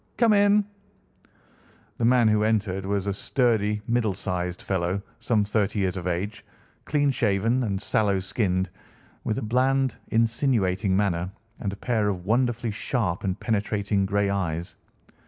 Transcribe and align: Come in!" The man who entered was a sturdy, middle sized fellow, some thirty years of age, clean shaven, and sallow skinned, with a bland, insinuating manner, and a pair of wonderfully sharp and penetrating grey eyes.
Come 0.17 0.33
in!" 0.33 0.65
The 1.99 2.05
man 2.05 2.27
who 2.27 2.41
entered 2.43 2.87
was 2.87 3.05
a 3.05 3.13
sturdy, 3.13 3.83
middle 3.87 4.15
sized 4.15 4.63
fellow, 4.63 5.03
some 5.19 5.45
thirty 5.45 5.77
years 5.77 5.95
of 5.95 6.07
age, 6.07 6.43
clean 6.85 7.11
shaven, 7.11 7.61
and 7.61 7.79
sallow 7.79 8.19
skinned, 8.19 8.71
with 9.23 9.37
a 9.37 9.43
bland, 9.43 9.97
insinuating 10.07 10.97
manner, 10.97 11.29
and 11.59 11.71
a 11.71 11.75
pair 11.75 12.09
of 12.09 12.25
wonderfully 12.25 12.71
sharp 12.71 13.23
and 13.23 13.39
penetrating 13.39 14.07
grey 14.07 14.31
eyes. 14.31 14.75